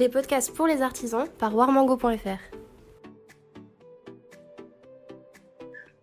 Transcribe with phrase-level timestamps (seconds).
[0.00, 2.40] les podcasts pour les artisans par warmango.fr.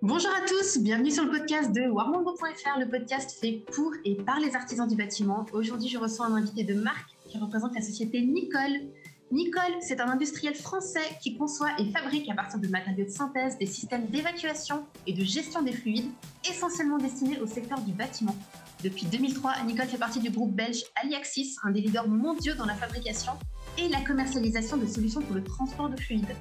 [0.03, 4.39] Bonjour à tous, bienvenue sur le podcast de warmango.fr, le podcast fait pour et par
[4.39, 5.47] les artisans du bâtiment.
[5.51, 8.87] Aujourd'hui, je reçois un invité de marque qui représente la société Nicole.
[9.31, 13.57] Nicole, c'est un industriel français qui conçoit et fabrique à partir de matériaux de synthèse
[13.57, 16.11] des systèmes d'évacuation et de gestion des fluides
[16.47, 18.35] essentiellement destinés au secteur du bâtiment.
[18.83, 22.75] Depuis 2003, Nicole fait partie du groupe belge Aliaxis, un des leaders mondiaux dans la
[22.75, 23.33] fabrication
[23.77, 26.35] et la commercialisation de solutions pour le transport de fluides.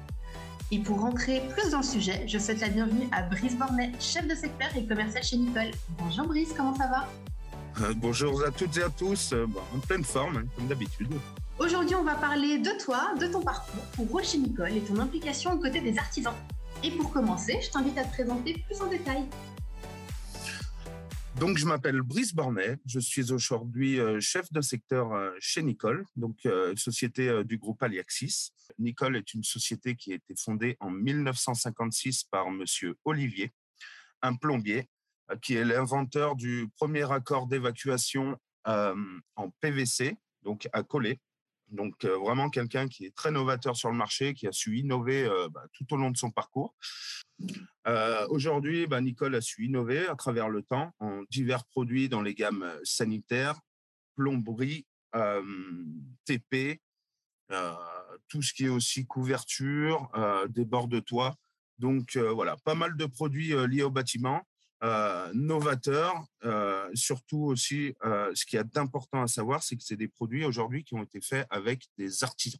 [0.71, 4.27] Et pour rentrer plus dans le sujet, je souhaite la bienvenue à Brice Bornet, chef
[4.27, 5.71] de secteur et commercial chez Nicole.
[5.97, 7.07] Bonjour Brice, comment ça va?
[7.81, 9.45] Euh, Bonjour à toutes et à tous, euh,
[9.75, 11.13] en pleine forme, hein, comme d'habitude.
[11.59, 15.53] Aujourd'hui, on va parler de toi, de ton parcours, rôle chez Nicole et ton implication
[15.53, 16.33] aux côtés des artisans.
[16.83, 19.23] Et pour commencer, je t'invite à te présenter plus en détail.
[21.39, 22.79] Donc, je m'appelle Brice Bornet.
[22.87, 27.83] Je suis aujourd'hui euh, chef de secteur euh, chez Nicole, donc euh, société du groupe
[27.83, 28.53] Aliaxis.
[28.79, 33.51] Nicole est une société qui a été fondée en 1956 par Monsieur Olivier,
[34.23, 34.89] un plombier,
[35.43, 41.19] qui est l'inventeur du premier accord d'évacuation en PVC, donc à coller.
[41.69, 45.65] Donc vraiment quelqu'un qui est très novateur sur le marché, qui a su innover bah,
[45.73, 46.75] tout au long de son parcours.
[47.87, 52.21] Euh, aujourd'hui, bah, Nicole a su innover à travers le temps en divers produits dans
[52.21, 53.59] les gammes euh, sanitaires,
[54.15, 55.41] plomberie, euh,
[56.25, 56.81] TP,
[58.27, 60.11] tout ce qui est aussi couverture,
[60.49, 61.35] des bords de toit.
[61.79, 64.45] Donc voilà, pas mal de produits liés au bâtiment,
[65.33, 66.23] novateurs.
[66.93, 70.95] surtout aussi, ce qui est d'important à savoir, c'est que c'est des produits aujourd'hui qui
[70.95, 72.59] ont été faits avec des artisans.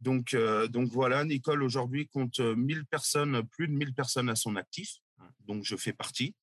[0.00, 4.34] Donc, euh, donc voilà, Nicole aujourd'hui compte 1000 euh, personnes, plus de 1000 personnes à
[4.34, 4.96] son actif,
[5.40, 6.34] donc je fais partie,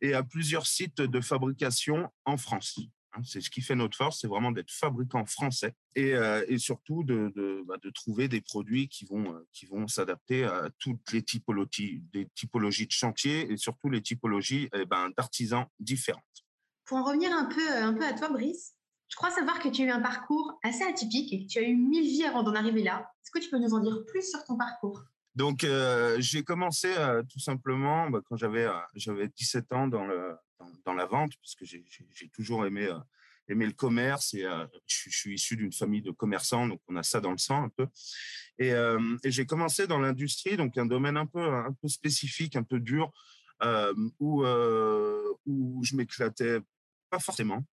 [0.00, 2.78] et à plusieurs sites de fabrication en France.
[3.14, 3.20] Hein.
[3.24, 7.04] C'est ce qui fait notre force, c'est vraiment d'être fabricant français et, euh, et surtout
[7.04, 11.22] de, de, bah, de, trouver des produits qui vont, qui vont s'adapter à toutes les
[11.22, 16.22] typologies, des typologies de chantier et surtout les typologies eh ben, d'artisans différentes.
[16.84, 18.74] Pour en revenir un peu, un peu à toi, Brice,
[19.08, 21.62] je crois savoir que tu as eu un parcours assez atypique et que tu as
[21.62, 23.10] eu mille vies avant d'en arriver là.
[23.22, 25.04] Est-ce que tu peux nous en dire plus sur ton parcours?
[25.34, 30.04] Donc, euh, j'ai commencé euh, tout simplement bah, quand j'avais euh, j'avais 17 ans dans,
[30.04, 30.34] le,
[30.84, 32.88] dans, la vente, parce que j'ai toujours aimé,
[33.48, 34.46] aimé le commerce et
[34.86, 37.68] je, suis issu d'une famille de commerçants, donc on a ça dans le sang un
[37.68, 37.86] peu.
[38.58, 42.62] Et, et j'ai commencé dans l'industrie, donc un domaine un peu, un peu spécifique, un
[42.62, 43.12] peu dur,
[44.20, 44.44] où,
[45.46, 46.60] où je m'éclatais
[47.12, 47.64] pas forcément.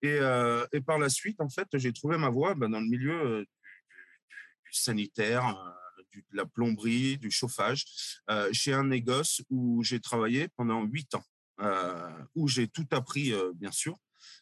[0.00, 3.20] Et, euh, par la suite, en fait, j'ai trouvé ma voie ben, dans le milieu
[3.20, 3.44] euh,
[4.64, 7.84] du, sanitaire, euh, de la plomberie, du chauffage,
[8.52, 11.24] chez un négoce où j'ai travaillé pendant huit ans,
[12.34, 13.98] où j'ai tout appris, bien sûr,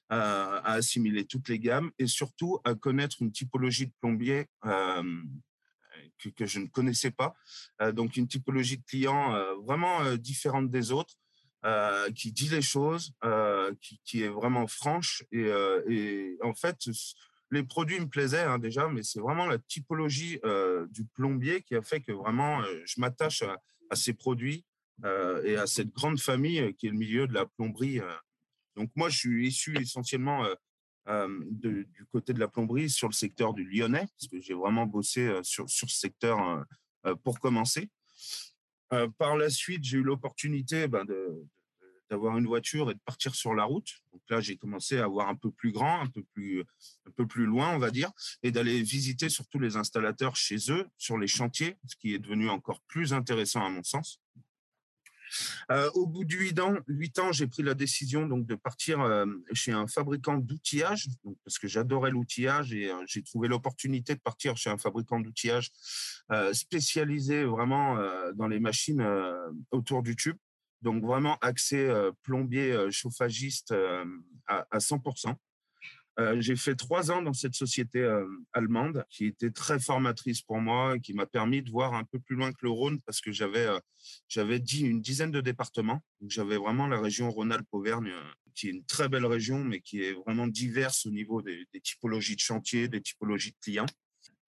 [0.08, 6.58] à assimiler toutes les gammes et surtout à connaître une typologie de plombier que, je
[6.58, 7.34] ne connaissais pas.
[7.92, 9.32] donc, une typologie de clients
[9.62, 11.14] vraiment différente des autres
[11.64, 13.72] euh, qui dit les choses, euh,
[14.04, 15.24] qui, est vraiment franche.
[15.32, 16.76] Et, euh, en fait,
[17.50, 20.38] les produits me plaisaient hein, déjà, mais c'est vraiment la typologie
[20.90, 23.44] du plombier qui a fait que vraiment je m'attache
[23.88, 24.66] à, ces produits
[25.02, 28.00] et à cette grande famille qui est le milieu de la plomberie.
[28.76, 30.46] Donc moi, je suis issu essentiellement
[31.50, 35.40] du côté de la plomberie sur le secteur du Lyonnais, parce que j'ai vraiment bossé
[35.42, 36.64] sur, ce secteur
[37.22, 37.90] pour commencer.
[38.94, 41.04] Euh, par la suite, j'ai eu l'opportunité ben,
[42.10, 43.88] d'avoir une voiture et de partir sur la route.
[44.12, 46.60] Donc là, j'ai commencé à voir un peu plus grand, un peu plus,
[47.06, 48.12] un peu plus loin, on va dire,
[48.42, 52.48] et d'aller visiter surtout les installateurs chez eux, sur les chantiers, ce qui est devenu
[52.48, 54.20] encore plus intéressant à mon sens.
[55.70, 59.72] Euh, au bout de huit ans, j'ai pris la décision donc de partir euh, chez
[59.72, 61.08] un fabricant d'outillage,
[61.44, 65.70] parce que j'adorais l'outillage et euh, j'ai trouvé l'opportunité de partir chez un fabricant d'outillage
[66.52, 67.98] spécialisé vraiment
[68.34, 69.06] dans les machines
[69.70, 70.36] autour du tube.
[70.80, 73.74] Donc vraiment accès plombier, chauffagiste
[74.46, 75.34] à, à 100%.
[76.20, 80.60] Euh, j'ai fait trois ans dans cette société euh, allemande qui était très formatrice pour
[80.60, 83.20] moi et qui m'a permis de voir un peu plus loin que le Rhône parce
[83.20, 86.04] que j'avais euh, dit une dizaine de départements.
[86.26, 88.12] J'avais vraiment la région Rhône-Alpes-Auvergne
[88.54, 92.36] qui est une très belle région mais qui est vraiment diverse au niveau des, typologies
[92.36, 93.86] de chantier, des typologies de clients.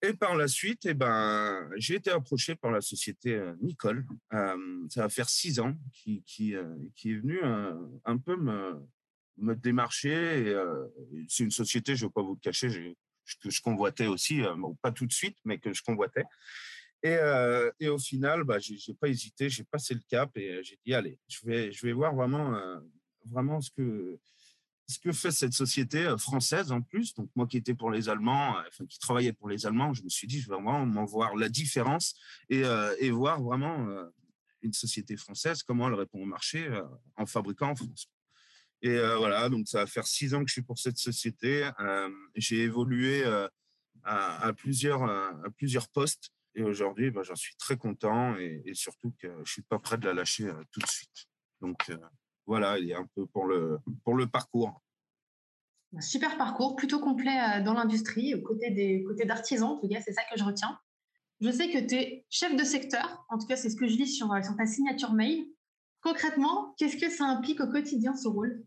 [0.03, 4.05] Et par la suite, eh ben, j'ai été approché par la société Nicole.
[4.29, 6.53] ça va faire six ans qui, qui,
[6.95, 8.85] qui est venu un peu me,
[9.37, 10.15] me démarcher.
[10.47, 10.87] Euh,
[11.27, 12.95] c'est une société, je ne vais pas vous le cacher,
[13.41, 16.23] que je convoitais aussi, euh, pas tout de suite, mais que je convoitais.
[17.03, 20.93] Et, euh, au final, bah, j'ai pas hésité, j'ai passé le cap et j'ai dit
[20.93, 22.59] allez, je vais, je vais voir vraiment,
[23.25, 24.19] vraiment ce que
[24.87, 28.55] ce que fait cette société française en plus, donc moi qui étais pour les Allemands,
[28.87, 31.49] qui travaillais pour les Allemands, je me suis dit, je vais vraiment m'en voir la
[31.49, 32.15] différence
[32.49, 33.87] et voir vraiment
[34.61, 36.69] une société française, comment elle répond au marché
[37.17, 38.07] en fabriquant en France.
[38.81, 41.69] Et voilà, donc ça va faire six ans que je suis pour cette société.
[42.35, 43.23] J'ai évolué
[44.03, 49.27] à, plusieurs, à plusieurs postes et aujourd'hui, bah, j'en suis très content et, surtout que
[49.43, 51.25] je suis pas prêt de la lâcher tout de suite.
[51.61, 51.91] Donc
[52.45, 54.81] voilà, il y a un peu pour le, pour le parcours.
[55.99, 60.13] Super parcours, plutôt complet dans l'industrie, aux côtés des côtés d'artisans, en tout cas, c'est
[60.13, 60.77] ça que je retiens.
[61.41, 63.95] Je sais que tu es chef de secteur, en tout cas, c'est ce que je
[63.95, 65.45] lis sur, sur ta signature mail.
[66.05, 68.63] Concrètement, qu'est-ce que ça implique au quotidien ce rôle?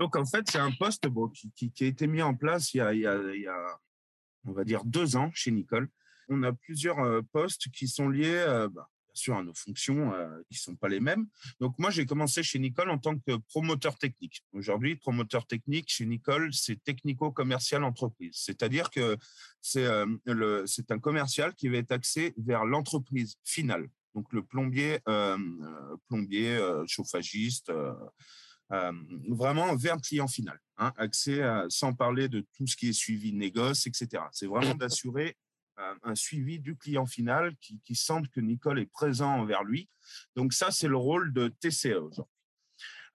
[0.00, 1.06] Donc, en fait, c'est un poste
[1.54, 3.80] qui, a été mis en place il y, a,
[4.44, 5.88] on va dire, deux ans chez Nicole.
[6.28, 8.44] On a plusieurs postes qui sont liés
[8.74, 11.28] bah, bien sûr à nos fonctions euh, qui sont pas les mêmes.
[11.60, 14.42] Donc moi j'ai commencé chez Nicole en tant que promoteur technique.
[14.52, 19.16] Aujourd'hui promoteur technique chez Nicole c'est technico-commercial entreprise, c'est-à-dire que
[19.60, 23.88] c'est euh, c'est un commercial qui va être axé vers l'entreprise finale.
[24.14, 25.38] Donc le plombier euh,
[26.08, 27.72] plombier chauffagiste
[29.28, 33.32] vraiment vers le client final, hein, accès sans parler de tout ce qui est suivi
[33.32, 34.24] négoce, etc.
[34.32, 35.36] C'est vraiment d'assurer
[36.02, 39.88] un suivi du client final qui, qui semble que Nicole est présent envers lui.
[40.36, 42.32] Donc ça, c'est le rôle de TCE aujourd'hui.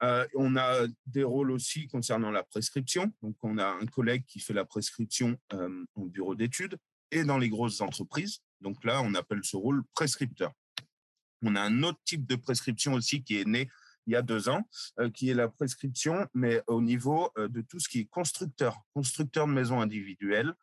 [0.03, 3.11] Euh, on a des rôles aussi concernant la prescription.
[3.21, 6.77] Donc, on a un collègue qui fait la prescription euh, en bureau d'études
[7.11, 8.39] et dans les grosses entreprises.
[8.61, 10.51] Donc là, on appelle ce rôle prescripteur.
[11.43, 13.69] On a un autre type de prescription aussi qui est né
[14.07, 14.67] il y a deux ans,
[14.99, 18.77] euh, qui est la prescription, mais au niveau euh, de tout ce qui est constructeur,
[18.93, 20.53] constructeur de maisons individuelles,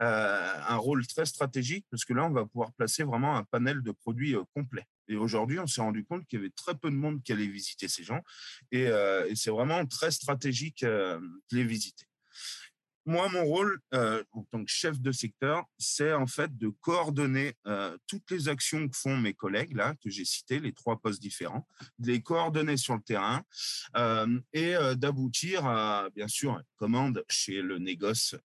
[0.00, 3.82] euh, un rôle très stratégique, parce que là, on va pouvoir placer vraiment un panel
[3.82, 4.84] de produits complet.
[5.08, 7.48] Et aujourd'hui, on s'est rendu compte qu'il y avait très peu de monde qui allait
[7.48, 8.20] visiter ces gens,
[8.70, 11.20] et, et c'est vraiment très stratégique de
[11.50, 12.06] les visiter
[13.04, 17.54] moi, mon rôle euh, en tant que chef de secteur, c'est en fait de coordonner
[17.66, 21.20] euh, toutes les actions que font mes collègues, là, que j'ai cités, les trois postes
[21.20, 21.66] différents,
[21.98, 23.42] de les coordonner sur le terrain
[23.96, 28.36] euh, et d'aboutir à, bien sûr, une commande chez le négoce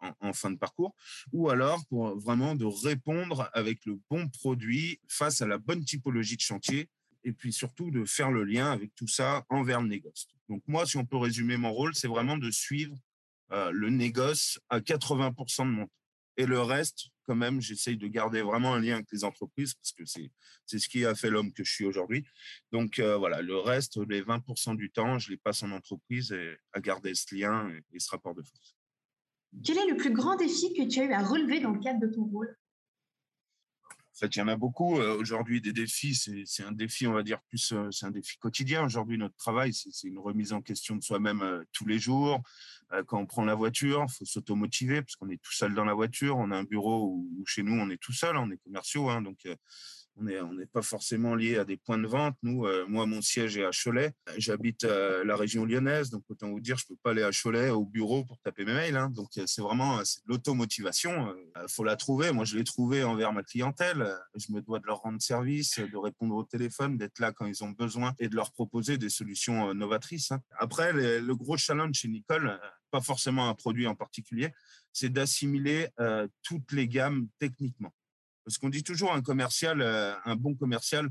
[0.00, 0.94] en, en, fin de parcours,
[1.32, 6.36] ou alors pour vraiment de répondre avec le bon produit face à la bonne typologie
[6.36, 6.88] de chantier
[7.24, 10.26] et puis surtout de faire le lien avec tout ça envers le négoce.
[10.48, 12.96] Donc moi, si on peut résumer mon rôle, c'est vraiment de suivre
[13.52, 15.92] euh, le négoce à 80% de mon temps.
[16.36, 19.92] Et le reste, quand même, j'essaye de garder vraiment un lien avec les entreprises parce
[19.92, 20.30] que c'est,
[20.64, 22.24] c'est ce qui a fait l'homme que je suis aujourd'hui.
[22.72, 26.56] Donc euh, voilà, le reste, les 20% du temps, je les passe en entreprise et
[26.72, 28.74] à garder ce lien et, ce rapport de force.
[29.64, 32.00] Quel est le plus grand défi que tu as eu à relever dans le cadre
[32.00, 32.56] de ton rôle?
[33.84, 34.98] En fait, il y en a beaucoup.
[34.98, 38.84] Euh, aujourd'hui, des défis, c'est un défi, on va dire, plus, c'est un défi quotidien.
[38.84, 42.40] Aujourd'hui, notre travail, c'est une remise en question de soi-même tous les jours.
[42.92, 45.94] Euh, quand on prend la voiture, faut s'automotiver parce qu'on est tout seul dans la
[45.94, 46.36] voiture.
[46.38, 49.22] On a un bureau où, chez nous, on est tout seul, on est commerciaux, hein,
[49.22, 49.54] donc euh,
[50.16, 52.36] on n'est on pas forcément lié à des points de vente.
[52.42, 54.12] Nous, euh, moi, mon siège est à Cholet.
[54.36, 57.84] J'habite la région lyonnaise, donc autant vous dire, je peux pas aller à Cholet au
[57.84, 58.96] bureau pour taper mes mails.
[58.96, 59.08] Hein.
[59.10, 61.34] donc c'est vraiment l'automotivation.
[61.68, 62.32] Faut la trouver.
[62.32, 64.14] Moi, je l'ai trouvée envers ma clientèle.
[64.34, 67.64] Je me dois de leur rendre service, de répondre au téléphone, d'être là quand ils
[67.64, 70.32] ont besoin et de leur proposer des solutions novatrices.
[70.32, 70.40] Hein.
[70.58, 72.60] Après, le gros challenge chez Nicole,
[72.90, 74.52] pas forcément un produit en particulier,
[74.92, 77.94] c'est d'assimiler euh, toutes les gammes techniquement.
[78.44, 81.08] Parce qu'on dit toujours un commercial, euh, un bon commercial,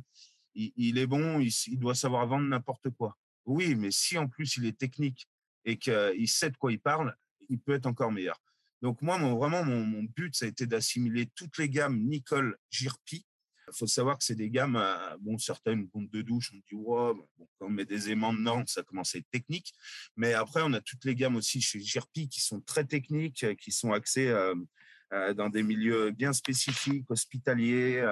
[0.55, 3.15] il, est bon, il, doit savoir vendre n'importe quoi.
[3.45, 5.27] Oui, mais si en plus il est technique
[5.63, 7.15] et qu'il sait de quoi il parle,
[7.48, 8.41] il peut être encore meilleur.
[8.81, 13.25] Donc moi, vraiment, mon, mon but, ça a été d'assimiler toutes les gammes Nicole Girpi
[13.73, 16.75] il faut savoir que c'est des gammes, euh, bon, certaines pompes de douche, on dit,
[16.75, 19.73] wow, quand on met des aimants dedans, ça commence à être technique.
[20.15, 23.55] Mais après, on a toutes les gammes aussi chez Girpi qui sont très techniques, euh,
[23.55, 28.05] qui sont axées euh, dans des milieux bien spécifiques, hospitaliers.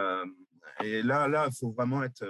[0.84, 2.26] et là, là, il faut vraiment être,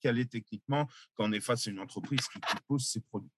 [0.00, 3.32] calé techniquement quand on est face à une entreprise qui, pose ses produits.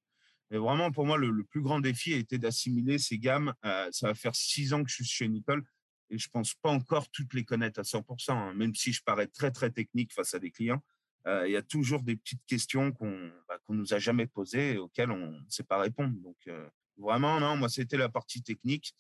[0.50, 3.54] Mais vraiment, pour moi, le, plus grand défi a été d'assimiler ces gammes.
[3.62, 5.64] ça va faire six ans que je suis chez Nicole
[6.10, 8.54] et je pense pas encore toutes les connaître à 100%, hein.
[8.54, 10.82] même si je parais très très technique face à des clients.
[11.26, 15.10] Il y a toujours des petites questions qu'on bah, nous a jamais posées et auxquelles
[15.10, 16.14] on ne sait pas répondre.
[16.20, 16.36] Donc
[16.98, 18.94] vraiment non, moi c'était la partie technique.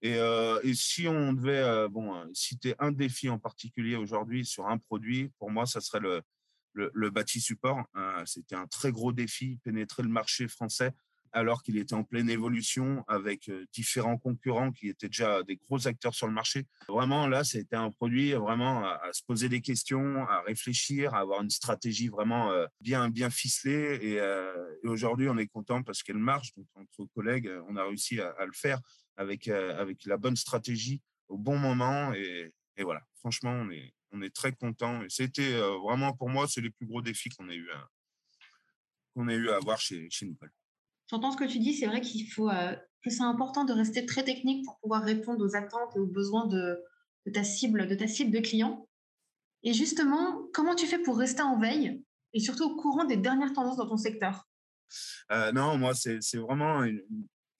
[0.00, 0.18] Et,
[0.62, 5.50] et si on devait bon citer un défi en particulier aujourd'hui sur un produit, pour
[5.50, 6.22] moi ça serait le
[6.74, 7.84] le, le bâti support.
[8.24, 10.92] C'était un très gros défi, pénétrer le marché français
[11.32, 16.14] alors qu'il était en pleine évolution avec différents concurrents qui étaient déjà des gros acteurs
[16.14, 16.66] sur le marché.
[16.88, 21.42] Vraiment, là, c'était un produit vraiment à, se poser des questions, à réfléchir, à avoir
[21.42, 23.98] une stratégie vraiment bien, bien ficelée.
[24.02, 26.52] Et, aujourd'hui, on est content parce qu'elle marche.
[26.54, 28.80] Donc, entre collègues, on a réussi à, le faire
[29.16, 32.12] avec, avec la bonne stratégie au bon moment.
[32.14, 35.02] Et, et voilà, franchement, on est, on est très content.
[35.02, 37.88] Et c'était vraiment pour moi, c'est les plus gros défis qu'on ait eu à,
[39.14, 40.52] qu'on ait eu à avoir chez, chez Nicole.
[41.10, 44.24] J'entends ce que tu dis, c'est vrai qu'il faut que c'est important de rester très
[44.24, 46.82] technique pour pouvoir répondre aux attentes et aux besoins de,
[47.32, 48.88] ta cible, de ta cible de clients.
[49.62, 52.02] Et justement, comment tu fais pour rester en veille
[52.34, 54.46] et surtout au courant des dernières tendances dans ton secteur?
[55.54, 57.02] Non, moi, c'est vraiment une,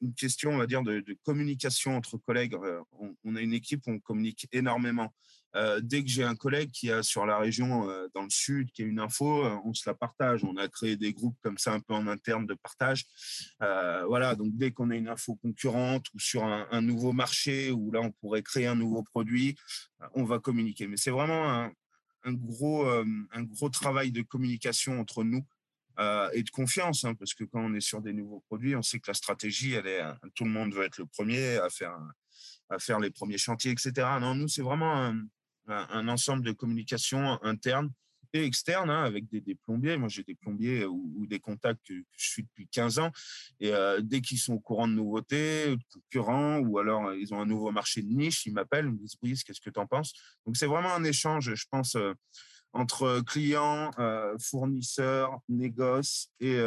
[0.01, 2.55] une, question, on va dire, de, communication entre collègues.
[2.93, 5.13] On, on, a une équipe on communique énormément.
[5.57, 8.71] Euh, dès que j'ai un collègue qui a sur la région euh, dans le sud
[8.71, 10.45] qui a une info, euh, on se la partage.
[10.45, 13.07] On a créé des groupes comme ça un peu en interne de partage.
[13.61, 18.01] voilà, donc dès qu'on a une info concurrente ou sur un, nouveau marché où là
[18.01, 19.57] on pourrait créer un nouveau produit,
[20.15, 20.87] on va communiquer.
[20.87, 21.71] Mais c'est vraiment
[22.25, 25.45] un gros, un gros travail de communication entre nous.
[26.33, 29.01] Et de confiance, hein, parce que quand on est sur des nouveaux produits, on sait
[29.01, 30.03] que la stratégie, elle est,
[30.35, 31.99] tout le monde veut être le premier à faire,
[32.71, 34.07] à faire les premiers chantiers, etc.
[34.21, 35.13] Non, nous, c'est vraiment
[35.67, 37.91] un, ensemble de communication interne
[38.33, 39.97] et externe, hein, avec des, plombiers.
[39.97, 43.11] Moi, j'ai des plombiers ou, des contacts que, je suis depuis 15 ans.
[43.61, 47.33] Et euh, dès qu'ils sont au courant de nouveautés, de concurrents, ou alors euh, ils
[47.33, 49.81] ont un nouveau marché de niche, ils m'appellent, ils me disent Brice, qu'est-ce que tu
[49.81, 50.13] en penses?
[50.45, 52.13] Donc, c'est vraiment un échange, je pense, euh,
[52.79, 53.91] entre clients,
[54.41, 56.59] fournisseurs, négoces et,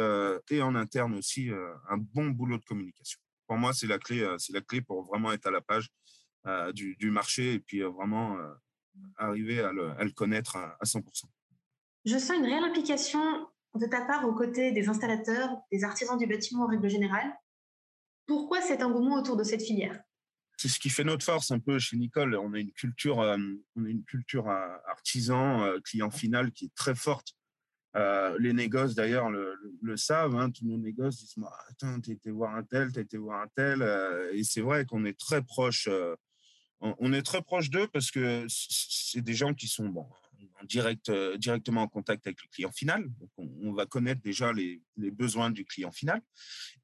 [0.50, 1.50] et en interne aussi,
[1.88, 3.18] un bon boulot de communication.
[3.46, 5.88] Pour moi, c'est la clé, c'est la clé pour vraiment être à la page
[6.74, 8.36] du, du, marché et puis vraiment
[9.16, 11.24] arriver à le, connaître à, 100%.
[12.04, 16.26] Je sens une réelle implication de ta part aux côtés des installateurs, des artisans du
[16.26, 17.32] bâtiment en règle générale.
[18.26, 20.02] Pourquoi cet engouement autour de cette filière?
[20.62, 22.36] C'est ce qui fait notre force un peu chez Nicole.
[22.36, 23.36] On a une culture, euh,
[23.74, 27.34] on a une culture euh, artisan, euh, client final qui est très forte.
[28.38, 30.36] les négoces d'ailleurs le, savent.
[30.36, 31.34] Hein, tous nos négoces disent
[31.68, 33.82] Attends, t'as été voir un tel, t'as été voir un tel.
[34.32, 35.88] et c'est vrai qu'on est très proche
[36.80, 40.06] on est très proche d'eux parce que c'est des gens qui sont bon,
[41.08, 43.04] euh, directement en contact avec le client final.
[43.36, 46.20] On, va connaître déjà les, besoins du client final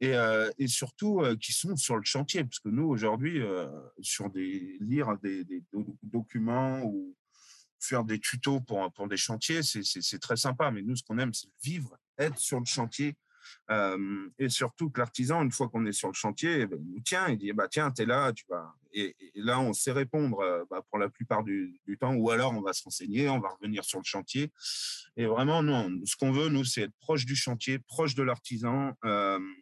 [0.00, 2.44] et, euh, surtout euh, qui sont sur le chantier.
[2.44, 3.40] Parce que nous, aujourd'hui,
[4.00, 5.44] sur des lire des,
[6.02, 7.16] documents ou
[7.80, 10.70] faire des tutos pour, pour des chantiers, c'est très sympa.
[10.70, 13.16] Mais nous, ce qu'on aime, c'est vivre, être sur le chantier,
[14.38, 17.00] et surtout que l'artisan, une fois qu'on est sur le chantier, eh ben, il nous
[17.00, 18.74] tient, il dit bah, Tiens, tu es là, tu vas.
[18.92, 22.72] Et, là, on sait répondre bah, pour la plupart du, temps, ou alors on va
[22.72, 24.50] se renseigner, on va revenir sur le chantier.
[25.16, 28.94] Et vraiment, non, ce qu'on veut, nous, c'est être proche du chantier, proche de l'artisan.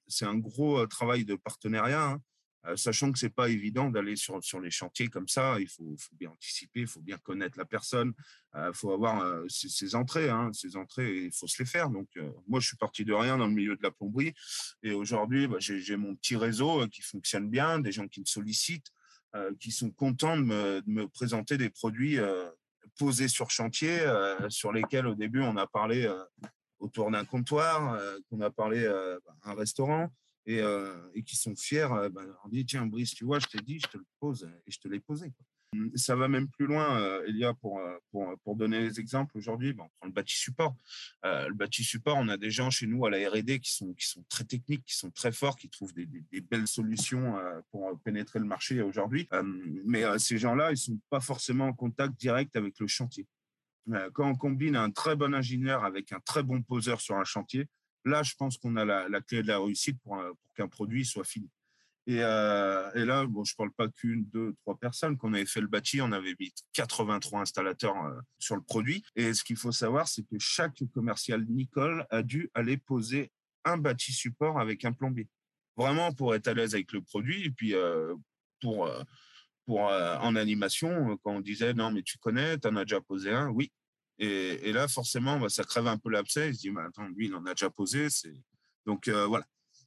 [0.06, 2.10] c'est un gros travail de partenariat.
[2.10, 2.22] Hein.
[2.66, 5.58] Euh, sachant que c'est pas évident d'aller sur, sur les chantiers comme ça.
[5.60, 8.12] Il faut, bien anticiper, il faut bien connaître la personne,
[8.54, 10.28] il euh, faut avoir euh, ses, entrées.
[10.30, 11.90] Hein, ses entrées, il faut se les faire.
[11.90, 12.08] Donc,
[12.48, 14.34] moi, je suis parti de rien dans le milieu de la plomberie.
[14.82, 18.90] Et aujourd'hui, bah, j'ai mon petit réseau qui fonctionne bien, des gens qui me sollicitent,
[19.60, 22.18] qui sont contents de me, de me présenter des produits
[22.98, 23.98] posés sur chantier,
[24.48, 26.10] sur lesquels, au début, on a parlé
[26.78, 28.86] autour d'un comptoir, qu'on a parlé
[29.44, 30.10] un restaurant
[30.46, 33.46] et, euh, et qui sont fiers, euh, ben, on dit tiens Brice, tu vois, je
[33.46, 35.32] t'ai dit, je te le pose et je te l'ai posé.
[35.74, 37.80] Hum, ça va même plus loin, euh, Elia, pour,
[38.12, 39.36] pour, pour donner des exemples.
[39.36, 40.76] Aujourd'hui, ben, on prend le bâti support.
[41.24, 44.06] le bâti support, on a des gens chez nous à la R&D qui sont, qui
[44.06, 47.34] sont très techniques, qui sont très forts, qui trouvent des, des, belles solutions
[47.72, 49.26] pour pénétrer le marché aujourd'hui.
[49.32, 53.26] Hum, mais ces gens-là, ils sont pas forcément en contact direct avec le chantier.
[54.14, 57.68] Quand on combine un très bon ingénieur avec un très bon poseur sur un chantier,
[58.06, 60.16] Là, je pense qu'on a la, clé de la réussite pour,
[60.54, 61.50] qu'un produit soit fini.
[62.06, 65.18] Et, euh, là, bon, je ne parle pas qu'une, deux, trois personnes.
[65.18, 69.04] Quand on avait fait le bâti, on avait mis 83 installateurs euh, sur le produit.
[69.16, 73.32] Et ce qu'il faut savoir, c'est que chaque commercial Nicole a dû aller poser
[73.64, 75.26] un bâti support avec un plombier.
[75.76, 77.44] Vraiment pour être à l'aise avec le produit.
[77.44, 78.14] Et puis, euh,
[78.60, 78.88] pour,
[79.66, 83.32] pour en animation, quand on disait non, mais tu connais, tu en as déjà posé
[83.32, 83.72] un, oui,
[84.18, 86.48] et, là, forcément, bah, ça crève un peu l'abcès.
[86.48, 88.08] Il se dit, mais attends, lui, il en a déjà posé.
[88.86, 89.44] Donc, euh, voilà.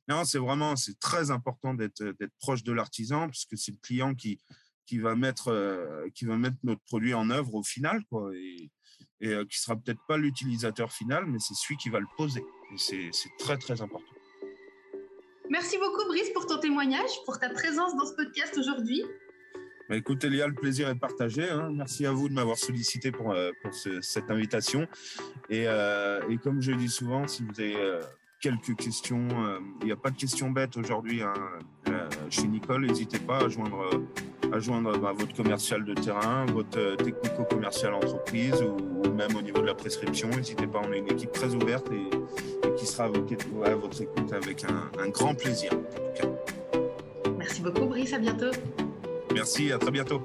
[0.08, 3.78] Non, c'est vraiment, c'est très important d'être, d'être proche de l'artisan parce que c'est le
[3.82, 4.40] client qui,
[4.86, 8.04] qui, va mettre, euh, qui va mettre notre produit en œuvre au final.
[8.34, 8.72] Et,
[9.22, 12.44] et euh, qui sera peut-être pas l'utilisateur final, mais c'est celui qui va le poser.
[12.74, 14.14] Et c'est très, très important.
[15.50, 19.04] Merci beaucoup, Brice, pour ton témoignage, pour ta présence dans ce podcast aujourd'hui.
[19.90, 21.50] Bah, écoute, Elia, le plaisir est partagé.
[21.50, 21.72] Hein.
[21.74, 23.50] Merci à vous de m'avoir sollicité pour, euh,
[24.02, 24.88] cette invitation.
[25.50, 28.00] Et, euh, et, comme je dis souvent, si vous avez euh,
[28.40, 29.28] quelques questions.
[29.82, 31.34] Il n'y a pas de questions bêtes aujourd'hui hein.
[32.30, 32.86] chez Nicole.
[32.86, 33.90] N'hésitez pas à joindre,
[34.54, 39.66] à joindre bah, votre commercial de terrain, votre technico-commercial entreprise ou, même au niveau de
[39.66, 40.30] la prescription.
[40.30, 44.64] N'hésitez pas, on est une équipe très ouverte et, qui sera à, votre écoute avec
[44.64, 45.72] un grand plaisir.
[47.38, 48.52] Merci beaucoup Brice, à bientôt.
[49.34, 50.22] Merci, à très bientôt.